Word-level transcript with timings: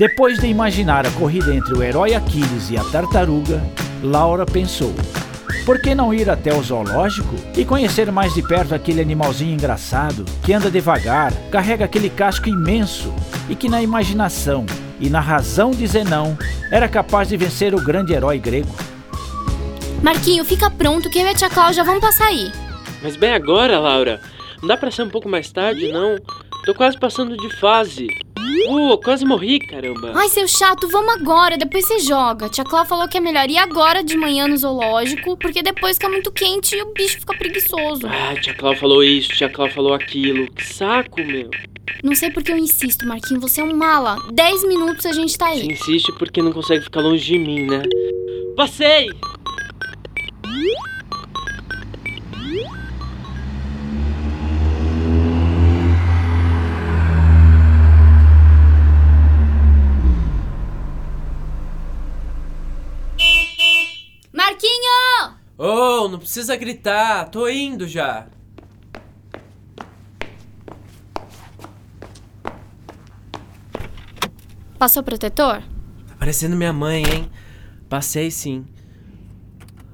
Depois 0.00 0.38
de 0.38 0.46
imaginar 0.46 1.04
a 1.04 1.10
corrida 1.10 1.54
entre 1.54 1.74
o 1.74 1.82
herói 1.82 2.14
Aquiles 2.14 2.70
e 2.70 2.78
a 2.78 2.82
tartaruga, 2.84 3.62
Laura 4.02 4.46
pensou: 4.46 4.94
por 5.66 5.78
que 5.78 5.94
não 5.94 6.14
ir 6.14 6.30
até 6.30 6.54
o 6.54 6.62
zoológico 6.62 7.36
e 7.54 7.66
conhecer 7.66 8.10
mais 8.10 8.32
de 8.32 8.40
perto 8.40 8.74
aquele 8.74 9.02
animalzinho 9.02 9.52
engraçado 9.52 10.24
que 10.42 10.54
anda 10.54 10.70
devagar, 10.70 11.34
carrega 11.50 11.84
aquele 11.84 12.08
casco 12.08 12.48
imenso 12.48 13.14
e 13.46 13.54
que 13.54 13.68
na 13.68 13.82
imaginação 13.82 14.64
e 14.98 15.10
na 15.10 15.20
razão 15.20 15.70
de 15.70 15.86
Zenão 15.86 16.34
era 16.72 16.88
capaz 16.88 17.28
de 17.28 17.36
vencer 17.36 17.74
o 17.74 17.84
grande 17.84 18.14
herói 18.14 18.38
grego? 18.38 18.74
Marquinho, 20.02 20.46
fica 20.46 20.70
pronto 20.70 21.10
que 21.10 21.18
eu 21.18 21.26
e 21.26 21.28
a 21.28 21.34
tia 21.34 21.50
Cláudia 21.50 21.84
vão 21.84 22.00
passar 22.00 22.28
aí. 22.28 22.50
Mas 23.02 23.16
bem 23.16 23.34
agora, 23.34 23.78
Laura. 23.78 24.18
Não 24.62 24.66
dá 24.66 24.78
pra 24.78 24.90
ser 24.90 25.02
um 25.02 25.10
pouco 25.10 25.28
mais 25.28 25.52
tarde, 25.52 25.92
não? 25.92 26.16
Tô 26.64 26.74
quase 26.74 26.98
passando 26.98 27.36
de 27.36 27.54
fase. 27.56 28.06
Uh, 28.68 28.96
quase 28.98 29.24
morri, 29.24 29.58
caramba. 29.58 30.12
Ai, 30.14 30.28
seu 30.28 30.46
chato, 30.46 30.88
vamos 30.88 31.14
agora, 31.14 31.56
depois 31.56 31.86
você 31.86 31.98
joga. 31.98 32.48
Tia 32.48 32.64
Clá 32.64 32.84
falou 32.84 33.08
que 33.08 33.18
é 33.18 33.20
melhor 33.20 33.48
ir 33.48 33.58
agora 33.58 34.02
de 34.02 34.16
manhã 34.16 34.46
no 34.46 34.56
zoológico, 34.56 35.36
porque 35.36 35.62
depois 35.62 35.96
fica 35.96 36.08
muito 36.08 36.30
quente 36.30 36.76
e 36.76 36.82
o 36.82 36.92
bicho 36.92 37.18
fica 37.20 37.36
preguiçoso. 37.36 38.06
Ah, 38.06 38.34
tia 38.40 38.54
Clá 38.54 38.76
falou 38.76 39.02
isso, 39.02 39.30
tia 39.30 39.48
Clá 39.48 39.68
falou 39.68 39.94
aquilo. 39.94 40.50
Que 40.52 40.64
saco, 40.64 41.20
meu. 41.20 41.50
Não 42.04 42.14
sei 42.14 42.30
porque 42.30 42.52
eu 42.52 42.56
insisto, 42.56 43.06
Marquinhos, 43.06 43.42
você 43.42 43.60
é 43.60 43.64
um 43.64 43.74
mala. 43.74 44.16
Dez 44.32 44.62
minutos 44.66 45.04
a 45.06 45.12
gente 45.12 45.36
tá 45.36 45.46
aí. 45.46 45.60
Você 45.60 45.72
insiste 45.72 46.12
porque 46.18 46.40
não 46.40 46.52
consegue 46.52 46.84
ficar 46.84 47.00
longe 47.00 47.24
de 47.24 47.38
mim, 47.38 47.66
né? 47.66 47.82
Passei! 48.56 49.08
Precisa 66.30 66.54
gritar, 66.54 67.28
tô 67.28 67.48
indo 67.48 67.88
já. 67.88 68.28
Passou 74.78 75.02
protetor? 75.02 75.60
Tá 76.06 76.14
parecendo 76.20 76.54
minha 76.54 76.72
mãe, 76.72 77.02
hein? 77.02 77.28
Passei 77.88 78.30
sim. 78.30 78.64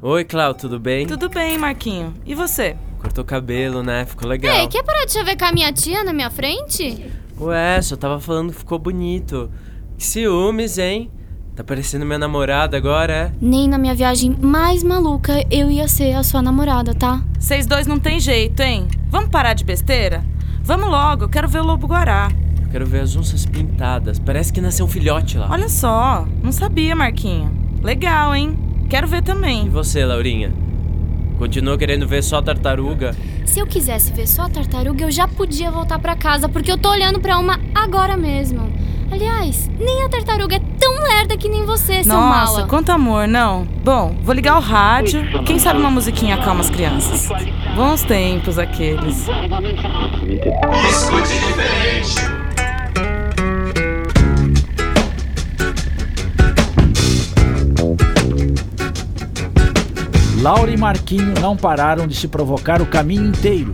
Oi, 0.02 0.26
Clau, 0.26 0.52
tudo 0.52 0.78
bem? 0.78 1.06
Tudo 1.06 1.30
bem, 1.30 1.56
Marquinho. 1.56 2.12
E 2.26 2.34
você? 2.34 2.76
Cortou 2.98 3.24
cabelo, 3.24 3.82
né? 3.82 4.04
Ficou 4.04 4.28
legal. 4.28 4.54
Ei, 4.58 4.68
quer 4.68 4.84
parar 4.84 5.06
de 5.06 5.14
chavecar 5.14 5.54
minha 5.54 5.72
tia 5.72 6.04
na 6.04 6.12
minha 6.12 6.30
frente? 6.30 7.10
Ué, 7.40 7.80
só 7.80 7.96
tava 7.96 8.20
falando 8.20 8.52
que 8.52 8.58
ficou 8.58 8.78
bonito. 8.78 9.50
Que 9.96 10.04
ciúmes, 10.04 10.76
hein? 10.76 11.10
Tá 11.56 11.64
parecendo 11.64 12.04
minha 12.04 12.18
namorada 12.18 12.76
agora, 12.76 13.12
é? 13.12 13.32
Nem 13.40 13.66
na 13.66 13.78
minha 13.78 13.94
viagem 13.94 14.36
mais 14.42 14.82
maluca 14.82 15.42
eu 15.50 15.70
ia 15.70 15.88
ser 15.88 16.12
a 16.12 16.22
sua 16.22 16.42
namorada, 16.42 16.94
tá? 16.94 17.22
Vocês 17.38 17.66
dois 17.66 17.86
não 17.86 17.98
tem 17.98 18.20
jeito, 18.20 18.60
hein? 18.60 18.86
Vamos 19.08 19.30
parar 19.30 19.54
de 19.54 19.64
besteira? 19.64 20.22
Vamos 20.62 20.86
logo, 20.90 21.24
eu 21.24 21.28
quero 21.30 21.48
ver 21.48 21.60
o 21.60 21.64
lobo 21.64 21.86
guará. 21.86 22.28
Eu 22.62 22.68
quero 22.68 22.84
ver 22.84 23.00
as 23.00 23.16
onças 23.16 23.46
pintadas. 23.46 24.18
Parece 24.18 24.52
que 24.52 24.60
nasceu 24.60 24.84
um 24.84 24.88
filhote 24.88 25.38
lá. 25.38 25.48
Olha 25.50 25.68
só, 25.70 26.26
não 26.42 26.52
sabia, 26.52 26.94
Marquinho. 26.94 27.50
Legal, 27.82 28.34
hein? 28.34 28.58
Quero 28.90 29.06
ver 29.06 29.18
E 29.18 29.22
também. 29.22 29.68
você, 29.70 30.04
Laurinha? 30.04 30.52
Continua 31.38 31.78
querendo 31.78 32.06
ver 32.06 32.22
só 32.22 32.42
tartaruga? 32.42 33.14
Se 33.46 33.60
eu 33.60 33.66
quisesse 33.66 34.12
ver 34.12 34.26
só 34.26 34.42
a 34.42 34.48
tartaruga, 34.50 35.04
eu 35.04 35.10
já 35.10 35.26
podia 35.28 35.70
voltar 35.70 35.98
pra 35.98 36.16
casa, 36.16 36.48
porque 36.48 36.70
eu 36.70 36.76
tô 36.78 36.90
olhando 36.90 37.18
pra 37.20 37.38
uma 37.38 37.58
agora 37.74 38.16
mesmo. 38.16 38.70
Aliás, 39.10 39.70
nem 39.78 40.04
a 40.04 40.08
tartaruga 40.08 40.56
é 40.56 40.60
tão 40.78 41.02
lerda 41.02 41.36
que 41.36 41.48
nem 41.48 41.64
você, 41.64 42.02
seu 42.02 42.12
Nossa, 42.12 42.52
mala. 42.52 42.66
quanto 42.66 42.90
amor, 42.90 43.26
não? 43.28 43.64
Bom, 43.84 44.16
vou 44.22 44.34
ligar 44.34 44.56
o 44.56 44.60
rádio. 44.60 45.22
Quem 45.44 45.58
sabe 45.58 45.78
uma 45.80 45.90
musiquinha 45.90 46.34
acalma 46.34 46.60
as 46.60 46.70
crianças. 46.70 47.28
Bons 47.74 48.02
tempos 48.02 48.58
aqueles. 48.58 49.26
Laura 60.40 60.70
e 60.70 60.76
Marquinho 60.76 61.34
não 61.40 61.56
pararam 61.56 62.06
de 62.06 62.14
se 62.14 62.28
provocar 62.28 62.80
o 62.82 62.86
caminho 62.86 63.26
inteiro. 63.26 63.72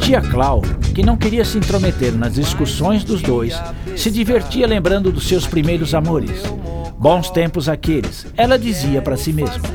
Tia 0.00 0.20
Clau, 0.20 0.60
que 0.94 1.02
não 1.02 1.16
queria 1.16 1.44
se 1.44 1.56
intrometer 1.56 2.12
nas 2.12 2.34
discussões 2.34 3.04
dos 3.04 3.22
dois, 3.22 3.54
se 3.96 4.10
divertia 4.10 4.66
lembrando 4.66 5.10
dos 5.12 5.26
seus 5.28 5.46
primeiros 5.46 5.94
amores. 5.94 6.42
Bons 6.98 7.30
tempos 7.30 7.68
aqueles, 7.68 8.26
ela 8.36 8.58
dizia 8.58 9.02
para 9.02 9.16
si 9.16 9.32
mesma. 9.32 9.68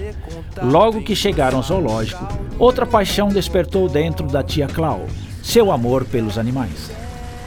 Logo 0.62 1.02
que 1.02 1.16
chegaram 1.16 1.58
ao 1.58 1.64
zoológico, 1.64 2.28
outra 2.58 2.86
paixão 2.86 3.30
despertou 3.30 3.88
dentro 3.88 4.28
da 4.28 4.44
tia 4.44 4.68
Clau, 4.68 5.06
seu 5.44 5.72
amor 5.72 6.06
pelos 6.06 6.38
animais. 6.38 6.92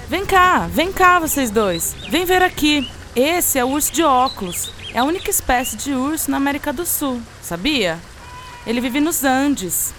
Vem 0.08 0.24
cá, 0.26 0.68
vem 0.70 0.92
cá, 0.92 1.18
vocês 1.18 1.50
dois. 1.50 1.96
Vem 2.10 2.24
ver 2.24 2.42
aqui. 2.42 2.88
Esse 3.14 3.58
é 3.58 3.64
o 3.64 3.68
urso 3.68 3.92
de 3.92 4.02
óculos. 4.02 4.72
É 4.94 4.98
a 4.98 5.04
única 5.04 5.30
espécie 5.30 5.76
de 5.76 5.92
urso 5.92 6.30
na 6.30 6.36
América 6.36 6.72
do 6.72 6.84
Sul, 6.84 7.20
sabia? 7.42 7.98
Ele 8.66 8.80
vive 8.80 9.00
nos 9.00 9.24
Andes. 9.24 9.92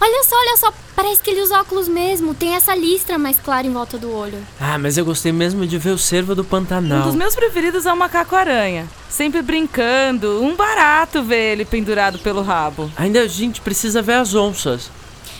Olha 0.00 0.24
só, 0.24 0.36
olha 0.36 0.56
só. 0.56 0.72
Parece 0.98 1.22
que 1.22 1.30
ele 1.30 1.42
usa 1.42 1.60
óculos 1.60 1.86
mesmo. 1.86 2.34
Tem 2.34 2.56
essa 2.56 2.74
listra 2.74 3.16
mais 3.16 3.38
clara 3.38 3.64
em 3.64 3.72
volta 3.72 3.96
do 3.96 4.12
olho. 4.12 4.44
Ah, 4.60 4.76
mas 4.76 4.98
eu 4.98 5.04
gostei 5.04 5.30
mesmo 5.30 5.64
de 5.64 5.78
ver 5.78 5.90
o 5.92 5.98
cervo 5.98 6.34
do 6.34 6.42
Um 6.42 6.44
Pantanal. 6.44 7.04
dos 7.04 7.14
meus 7.14 7.36
preferidos 7.36 7.86
é 7.86 7.92
o 7.92 7.96
macaco-aranha. 7.96 8.84
Sempre 9.08 9.40
brincando. 9.40 10.42
Um 10.42 10.56
barato 10.56 11.22
ver 11.22 11.52
ele 11.52 11.64
pendurado 11.64 12.18
pelo 12.18 12.42
rabo. 12.42 12.90
Ainda 12.96 13.20
a 13.20 13.28
gente 13.28 13.60
precisa 13.60 14.02
ver 14.02 14.14
as 14.14 14.34
onças. 14.34 14.90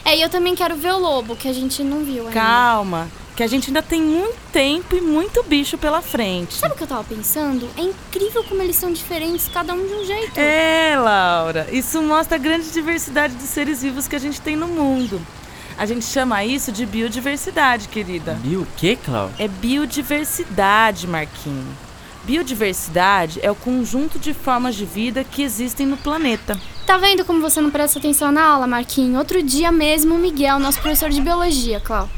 É, 0.05 0.17
e 0.17 0.23
eu 0.23 0.29
também 0.29 0.55
quero 0.55 0.77
ver 0.77 0.93
o 0.93 0.99
lobo, 1.01 1.35
que 1.35 1.49
a 1.49 1.53
gente 1.53 1.83
não 1.83 2.05
viu 2.05 2.29
ainda. 2.29 2.35
Calma, 2.35 3.09
que 3.35 3.43
a 3.43 3.49
gente 3.49 3.67
ainda 3.67 3.83
tem 3.83 4.01
muito 4.01 4.37
tempo 4.53 4.95
e 4.95 5.01
muito 5.01 5.43
bicho 5.43 5.77
pela 5.77 6.01
frente. 6.01 6.55
Sabe 6.55 6.75
o 6.75 6.77
que 6.77 6.85
eu 6.85 6.87
tava 6.87 7.03
pensando? 7.03 7.69
É 7.77 7.83
incrível 7.83 8.45
como 8.45 8.63
eles 8.63 8.77
são 8.77 8.93
diferentes, 8.93 9.49
cada 9.53 9.75
um 9.75 9.85
de 9.85 9.93
um 9.93 10.05
jeito. 10.07 10.39
É, 10.39 10.97
Laura, 10.97 11.67
isso 11.73 12.01
mostra 12.01 12.37
a 12.37 12.39
grande 12.39 12.71
diversidade 12.71 13.35
de 13.35 13.43
seres 13.43 13.83
vivos 13.83 14.07
que 14.07 14.15
a 14.15 14.21
gente 14.21 14.41
tem 14.41 14.55
no 14.55 14.69
mundo. 14.69 15.21
A 15.79 15.87
gente 15.87 16.05
chama 16.05 16.45
isso 16.45 16.73
de 16.73 16.85
biodiversidade, 16.85 17.87
querida. 17.87 18.37
E 18.43 18.57
o 18.57 18.67
que, 18.77 18.97
Clau? 18.97 19.31
É 19.39 19.47
biodiversidade, 19.47 21.07
Marquinho. 21.07 21.69
Biodiversidade 22.25 23.39
é 23.45 23.51
o 23.51 23.55
conjunto 23.55 24.19
de 24.19 24.35
formas 24.35 24.75
de 24.75 24.85
vida 24.85 25.23
que 25.23 25.41
existem 25.41 25.87
no 25.87 25.97
planeta. 25.97 26.59
Tá 26.85 26.99
vendo 26.99 27.25
como 27.25 27.41
você 27.41 27.61
não 27.61 27.71
presta 27.71 28.01
atenção 28.01 28.33
na 28.33 28.45
aula, 28.45 28.67
Marquinho? 28.67 29.17
Outro 29.19 29.41
dia 29.41 29.71
mesmo, 29.71 30.17
o 30.17 30.19
Miguel, 30.19 30.59
nosso 30.59 30.81
professor 30.81 31.11
de 31.11 31.21
biologia, 31.21 31.79
Clau, 31.79 32.11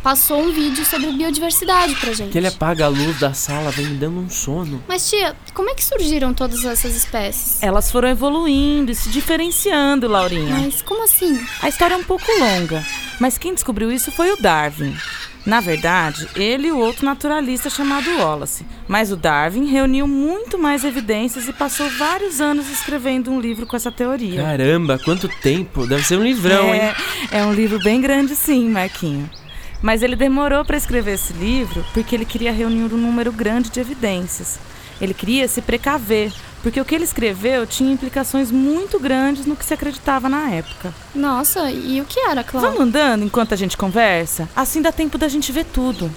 passou 0.00 0.40
um 0.40 0.52
vídeo 0.52 0.84
sobre 0.84 1.10
biodiversidade 1.10 1.96
pra 1.96 2.12
gente. 2.12 2.30
Que 2.30 2.38
ele 2.38 2.46
apaga 2.46 2.84
a 2.84 2.88
luz 2.88 3.18
da 3.18 3.34
sala, 3.34 3.72
vem 3.72 3.86
me 3.86 3.96
dando 3.96 4.20
um 4.20 4.30
sono. 4.30 4.80
Mas, 4.86 5.10
tia, 5.10 5.34
como 5.52 5.68
é 5.70 5.74
que 5.74 5.84
surgiram 5.84 6.32
todas 6.32 6.64
essas 6.64 6.94
espécies? 6.94 7.60
Elas 7.62 7.90
foram 7.90 8.08
evoluindo 8.08 8.92
e 8.92 8.94
se 8.94 9.08
diferenciando, 9.08 10.06
Laurinha. 10.06 10.56
Mas 10.56 10.82
como 10.82 11.02
assim? 11.02 11.44
A 11.60 11.68
história 11.68 11.94
é 11.94 11.96
um 11.96 12.04
pouco 12.04 12.24
longa, 12.38 12.84
mas 13.18 13.38
quem 13.38 13.54
descobriu 13.54 13.90
isso 13.90 14.10
foi 14.12 14.30
o 14.32 14.36
Darwin. 14.36 14.94
Na 15.46 15.60
verdade, 15.60 16.28
ele 16.36 16.68
e 16.68 16.72
o 16.72 16.78
outro 16.78 17.06
naturalista 17.06 17.70
chamado 17.70 18.10
Wallace. 18.18 18.66
Mas 18.86 19.10
o 19.10 19.16
Darwin 19.16 19.64
reuniu 19.64 20.06
muito 20.06 20.58
mais 20.58 20.84
evidências 20.84 21.48
e 21.48 21.52
passou 21.52 21.88
vários 21.90 22.40
anos 22.40 22.68
escrevendo 22.70 23.30
um 23.30 23.40
livro 23.40 23.66
com 23.66 23.74
essa 23.74 23.90
teoria. 23.90 24.42
Caramba, 24.42 24.98
quanto 25.02 25.26
tempo! 25.26 25.86
Deve 25.86 26.04
ser 26.04 26.18
um 26.18 26.22
livrão, 26.22 26.66
é, 26.66 26.88
hein? 26.88 26.94
É 27.30 27.44
um 27.44 27.54
livro 27.54 27.78
bem 27.82 28.00
grande, 28.00 28.36
sim, 28.36 28.68
Marquinho. 28.68 29.30
Mas 29.80 30.02
ele 30.02 30.16
demorou 30.16 30.64
para 30.64 30.76
escrever 30.76 31.14
esse 31.14 31.32
livro 31.32 31.84
porque 31.94 32.14
ele 32.14 32.24
queria 32.24 32.52
reunir 32.52 32.92
um 32.92 32.98
número 32.98 33.32
grande 33.32 33.70
de 33.70 33.80
evidências. 33.80 34.58
Ele 35.00 35.14
queria 35.14 35.46
se 35.46 35.62
precaver, 35.62 36.32
porque 36.68 36.82
o 36.82 36.84
que 36.84 36.94
ele 36.94 37.04
escreveu 37.04 37.66
tinha 37.66 37.90
implicações 37.90 38.50
muito 38.50 39.00
grandes 39.00 39.46
no 39.46 39.56
que 39.56 39.64
se 39.64 39.72
acreditava 39.72 40.28
na 40.28 40.50
época. 40.50 40.92
Nossa, 41.14 41.70
e 41.70 41.98
o 41.98 42.04
que 42.04 42.20
era, 42.20 42.44
Cláudia? 42.44 42.68
Vamos 42.68 42.86
andando 42.86 43.24
enquanto 43.24 43.54
a 43.54 43.56
gente 43.56 43.74
conversa? 43.74 44.46
Assim 44.54 44.82
dá 44.82 44.92
tempo 44.92 45.16
da 45.16 45.28
gente 45.28 45.50
ver 45.50 45.64
tudo. 45.64 46.10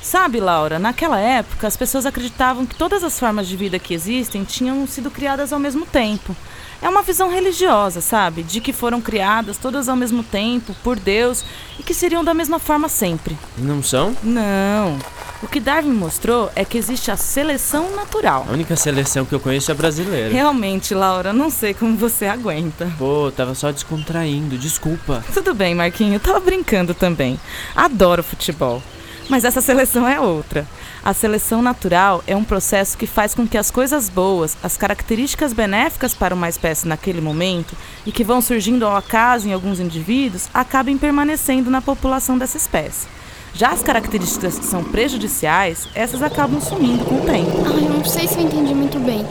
Sabe, 0.00 0.40
Laura, 0.40 0.78
naquela 0.78 1.20
época 1.20 1.66
as 1.66 1.76
pessoas 1.76 2.06
acreditavam 2.06 2.64
que 2.64 2.74
todas 2.74 3.04
as 3.04 3.20
formas 3.20 3.46
de 3.46 3.54
vida 3.58 3.78
que 3.78 3.92
existem 3.92 4.42
tinham 4.42 4.86
sido 4.86 5.10
criadas 5.10 5.52
ao 5.52 5.58
mesmo 5.58 5.84
tempo. 5.84 6.34
É 6.82 6.88
uma 6.88 7.02
visão 7.02 7.30
religiosa, 7.30 8.00
sabe? 8.00 8.42
De 8.42 8.60
que 8.60 8.72
foram 8.72 9.00
criadas 9.00 9.58
todas 9.58 9.88
ao 9.88 9.96
mesmo 9.96 10.22
tempo, 10.22 10.74
por 10.82 10.98
Deus, 10.98 11.44
e 11.78 11.82
que 11.82 11.92
seriam 11.92 12.24
da 12.24 12.32
mesma 12.32 12.58
forma 12.58 12.88
sempre. 12.88 13.36
Não 13.58 13.82
são? 13.82 14.16
Não. 14.22 14.98
O 15.42 15.48
que 15.48 15.60
Darwin 15.60 15.92
mostrou 15.92 16.50
é 16.54 16.64
que 16.64 16.78
existe 16.78 17.10
a 17.10 17.16
seleção 17.16 17.94
natural. 17.96 18.46
A 18.48 18.52
única 18.52 18.76
seleção 18.76 19.24
que 19.24 19.34
eu 19.34 19.40
conheço 19.40 19.70
é 19.70 19.74
brasileira. 19.74 20.32
Realmente, 20.32 20.94
Laura, 20.94 21.32
não 21.32 21.50
sei 21.50 21.74
como 21.74 21.96
você 21.96 22.26
aguenta. 22.26 22.90
Pô, 22.98 23.30
tava 23.34 23.54
só 23.54 23.70
descontraindo, 23.70 24.58
desculpa. 24.58 25.24
Tudo 25.32 25.54
bem, 25.54 25.74
Marquinho, 25.74 26.14
eu 26.14 26.20
tava 26.20 26.40
brincando 26.40 26.94
também. 26.94 27.38
Adoro 27.74 28.22
futebol. 28.22 28.82
Mas 29.28 29.44
essa 29.44 29.60
seleção 29.60 30.08
é 30.08 30.18
outra. 30.20 30.66
A 31.02 31.14
seleção 31.14 31.62
natural 31.62 32.22
é 32.26 32.36
um 32.36 32.44
processo 32.44 32.96
que 32.96 33.06
faz 33.06 33.34
com 33.34 33.46
que 33.46 33.56
as 33.56 33.70
coisas 33.70 34.10
boas, 34.10 34.56
as 34.62 34.76
características 34.76 35.54
benéficas 35.54 36.14
para 36.14 36.34
uma 36.34 36.48
espécie 36.48 36.86
naquele 36.86 37.22
momento 37.22 37.74
e 38.04 38.12
que 38.12 38.22
vão 38.22 38.42
surgindo 38.42 38.84
ao 38.84 38.94
acaso 38.94 39.48
em 39.48 39.52
alguns 39.54 39.80
indivíduos, 39.80 40.48
acabem 40.52 40.98
permanecendo 40.98 41.70
na 41.70 41.80
população 41.80 42.36
dessa 42.36 42.58
espécie. 42.58 43.08
Já 43.54 43.70
as 43.70 43.82
características 43.82 44.58
que 44.58 44.66
são 44.66 44.84
prejudiciais, 44.84 45.88
essas 45.94 46.22
acabam 46.22 46.60
sumindo 46.60 47.04
com 47.06 47.16
o 47.16 47.26
tempo. 47.26 47.64
Ai, 47.66 47.84
eu 47.84 47.90
não 47.90 48.04
sei 48.04 48.28
se 48.28 48.34
eu 48.34 48.42
entendi 48.42 48.74
muito 48.74 48.98
bem. 48.98 49.26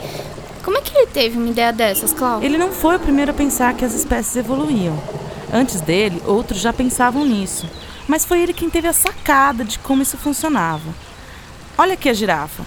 Como 0.64 0.76
é 0.76 0.80
que 0.80 0.94
ele 0.94 1.06
teve 1.06 1.38
uma 1.38 1.48
ideia 1.48 1.72
dessas, 1.72 2.12
Cláudia? 2.12 2.44
Ele 2.44 2.58
não 2.58 2.72
foi 2.72 2.96
o 2.96 3.00
primeiro 3.00 3.30
a 3.30 3.34
pensar 3.34 3.74
que 3.74 3.84
as 3.84 3.94
espécies 3.94 4.36
evoluíam. 4.36 5.00
Antes 5.52 5.80
dele, 5.80 6.20
outros 6.26 6.60
já 6.60 6.72
pensavam 6.72 7.24
nisso 7.24 7.66
mas 8.10 8.24
foi 8.24 8.42
ele 8.42 8.52
quem 8.52 8.68
teve 8.68 8.88
a 8.88 8.92
sacada 8.92 9.64
de 9.64 9.78
como 9.78 10.02
isso 10.02 10.18
funcionava. 10.18 10.92
Olha 11.80 11.94
aqui 11.94 12.10
a 12.10 12.12
girafa. 12.12 12.62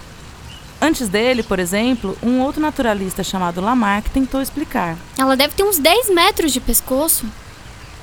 Antes 0.82 1.08
dele, 1.08 1.44
por 1.44 1.60
exemplo, 1.60 2.18
um 2.24 2.42
outro 2.42 2.60
naturalista 2.60 3.24
chamado 3.24 3.62
Lamarck 3.62 4.10
tentou 4.10 4.42
explicar. 4.42 4.98
Ela 5.16 5.38
deve 5.38 5.54
ter 5.54 5.62
uns 5.62 5.78
10 5.78 6.10
metros 6.10 6.52
de 6.52 6.60
pescoço. 6.60 7.28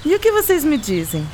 E 0.04 0.14
o 0.14 0.20
que 0.20 0.30
vocês 0.30 0.62
me 0.62 0.78
dizem? 0.78 1.26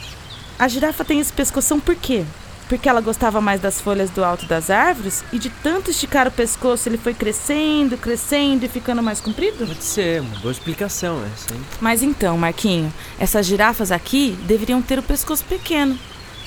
A 0.59 0.67
girafa 0.67 1.05
tem 1.05 1.21
esse 1.21 1.31
pescoção 1.31 1.79
por 1.79 1.95
quê? 1.95 2.25
porque 2.71 2.89
ela 2.89 3.01
gostava 3.01 3.41
mais 3.41 3.61
das 3.61 3.81
folhas 3.81 4.11
do 4.11 4.25
alto 4.25 4.45
das 4.47 4.71
árvores 4.71 5.23
e 5.33 5.39
de 5.39 5.51
tanto 5.51 5.89
esticar 5.89 6.27
o 6.27 6.33
pescoço 6.33 6.89
ele 6.89 6.99
foi 6.99 7.15
crescendo, 7.15 7.97
crescendo 7.97 8.65
e 8.65 8.69
ficando 8.69 9.01
mais 9.01 9.21
comprido? 9.21 9.65
Pode 9.65 9.85
ser, 9.85 10.21
uma 10.21 10.41
boa 10.41 10.51
explicação 10.51 11.23
essa, 11.33 11.55
hein? 11.55 11.61
Mas 11.81 12.03
então, 12.03 12.37
Marquinho, 12.37 12.93
essas 13.21 13.47
girafas 13.47 13.93
aqui 13.93 14.37
deveriam 14.49 14.83
ter 14.83 14.99
o 14.99 15.03
pescoço 15.03 15.45
pequeno. 15.45 15.97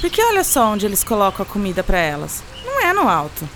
Porque 0.02 0.22
olha 0.22 0.44
só 0.44 0.74
onde 0.74 0.86
eles 0.86 1.06
colocam 1.06 1.46
a 1.46 1.48
comida 1.48 1.84
para 1.84 2.00
elas. 2.00 2.44
É 2.90 2.94
no 2.94 3.08
alto. 3.08 3.48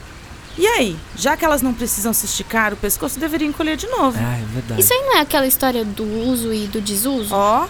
E 0.56 0.68
aí, 0.68 0.95
já 1.15 1.35
que 1.35 1.44
elas 1.44 1.63
não 1.63 1.74
precisam 1.74 2.13
se 2.13 2.27
esticar, 2.27 2.71
o 2.71 2.77
pescoço 2.77 3.19
deveria 3.19 3.47
encolher 3.47 3.75
de 3.75 3.88
novo. 3.88 4.15
Ah, 4.21 4.38
é 4.38 4.45
verdade. 4.53 4.80
Isso 4.80 4.94
aí 4.94 5.00
não 5.01 5.18
é 5.18 5.21
aquela 5.21 5.47
história 5.47 5.83
do 5.83 6.03
uso 6.03 6.53
e 6.53 6.68
do 6.68 6.80
desuso? 6.80 7.33
Ó, 7.33 7.63
oh, 7.63 7.68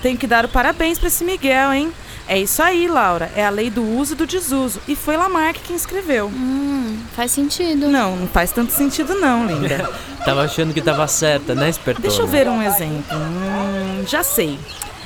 tenho 0.00 0.16
que 0.16 0.28
dar 0.28 0.44
o 0.44 0.48
parabéns 0.48 1.00
para 1.00 1.08
esse 1.08 1.24
Miguel, 1.24 1.72
hein? 1.72 1.92
É 2.28 2.38
isso 2.38 2.62
aí, 2.62 2.86
Laura. 2.86 3.32
É 3.34 3.44
a 3.44 3.50
lei 3.50 3.68
do 3.68 3.82
uso 3.82 4.12
e 4.12 4.16
do 4.16 4.24
desuso. 4.28 4.80
E 4.86 4.94
foi 4.94 5.16
Lamarck 5.16 5.58
quem 5.64 5.74
escreveu. 5.74 6.28
Hum, 6.28 7.02
faz 7.16 7.32
sentido. 7.32 7.88
Não, 7.88 8.14
não 8.14 8.28
faz 8.28 8.52
tanto 8.52 8.72
sentido 8.72 9.16
não, 9.16 9.44
linda. 9.44 9.90
tava 10.24 10.42
achando 10.42 10.72
que 10.72 10.80
tava 10.80 11.08
certa, 11.08 11.56
né, 11.56 11.68
espertona? 11.68 12.06
Deixa 12.06 12.22
eu 12.22 12.28
ver 12.28 12.46
um 12.46 12.62
exemplo. 12.62 13.16
Hum, 13.16 14.04
já 14.06 14.22
sei. 14.22 14.56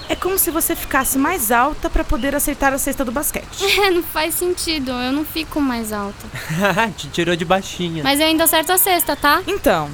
É 0.09 0.15
como 0.15 0.39
se 0.39 0.51
você 0.51 0.77
ficasse 0.77 1.19
mais 1.19 1.51
alta 1.51 1.91
para 1.91 2.05
poder 2.05 2.35
acertar 2.35 2.73
a 2.73 2.79
cesta 2.79 3.05
do 3.05 3.13
basquete. 3.13 3.47
É, 3.87 3.91
não 3.91 4.03
faz 4.03 4.35
sentido. 4.35 4.91
Eu 4.91 5.13
não 5.13 5.25
fico 5.25 5.61
mais 5.61 5.93
alta. 5.93 6.27
Te 6.97 7.09
tirou 7.09 7.37
de 7.37 7.45
baixinha. 7.45 8.03
Mas 8.03 8.21
eu 8.21 8.27
ainda 8.27 8.45
acerto 8.45 8.73
a 8.73 8.79
cesta, 8.79 9.15
tá? 9.15 9.43
Então, 9.47 9.91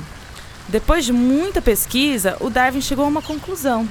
depois 0.68 1.04
de 1.04 1.12
muita 1.12 1.60
pesquisa, 1.60 2.36
o 2.40 2.48
Darwin 2.48 2.80
chegou 2.80 3.04
a 3.04 3.08
uma 3.08 3.22
conclusão 3.22 3.88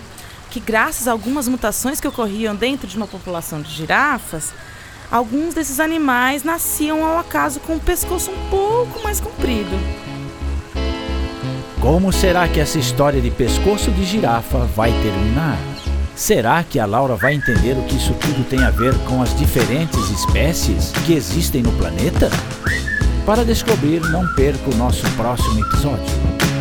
que, 0.50 0.60
graças 0.60 1.08
a 1.08 1.12
algumas 1.12 1.48
mutações 1.48 2.00
que 2.00 2.08
ocorriam 2.08 2.56
dentro 2.56 2.88
de 2.88 2.98
uma 2.98 3.08
população 3.08 3.62
de 3.62 3.72
girafas, 3.72 4.54
alguns 5.12 5.54
desses 5.54 5.80
animais 5.80 6.44
nasciam 6.44 7.06
ao 7.06 7.20
acaso 7.20 7.60
com 7.60 7.76
o 7.76 7.80
pescoço 7.80 8.32
um 8.32 8.50
pouco 8.50 9.02
mais 9.04 9.20
comprido. 9.20 9.72
Como 11.80 12.14
será 12.14 12.48
que 12.48 12.60
essa 12.60 12.78
história 12.78 13.20
de 13.20 13.32
pescoço 13.32 13.92
de 13.92 14.04
girafa 14.06 14.60
vai 14.60 14.92
terminar? 14.92 15.58
Será 16.22 16.64
que 16.64 16.78
a 16.78 16.86
Laura 16.86 17.16
vai 17.16 17.34
entender 17.34 17.76
o 17.76 17.82
que 17.88 17.96
isso 17.96 18.14
tudo 18.14 18.48
tem 18.48 18.64
a 18.64 18.70
ver 18.70 18.94
com 19.06 19.24
as 19.24 19.36
diferentes 19.36 20.08
espécies 20.12 20.92
que 21.04 21.14
existem 21.14 21.64
no 21.64 21.72
planeta? 21.72 22.30
Para 23.26 23.44
descobrir, 23.44 24.02
não 24.02 24.32
perca 24.36 24.70
o 24.70 24.76
nosso 24.76 25.04
próximo 25.16 25.60
episódio. 25.66 26.61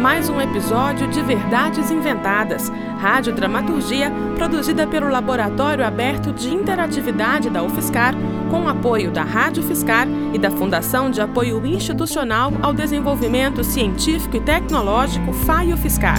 Mais 0.00 0.28
um 0.28 0.40
episódio 0.40 1.08
de 1.08 1.20
Verdades 1.22 1.90
Inventadas, 1.90 2.70
rádio 2.98 3.34
dramaturgia 3.34 4.12
produzida 4.36 4.86
pelo 4.86 5.08
Laboratório 5.08 5.84
Aberto 5.84 6.32
de 6.32 6.54
Interatividade 6.54 7.50
da 7.50 7.62
UFSCar, 7.62 8.14
com 8.50 8.68
apoio 8.68 9.10
da 9.10 9.22
Rádio 9.22 9.62
Fiscar 9.62 10.06
e 10.32 10.38
da 10.38 10.50
Fundação 10.50 11.10
de 11.10 11.20
Apoio 11.20 11.64
Institucional 11.66 12.52
ao 12.62 12.72
Desenvolvimento 12.72 13.64
Científico 13.64 14.36
e 14.36 14.40
Tecnológico 14.40 15.32
FAIO 15.32 15.76
Fiscar. 15.76 16.18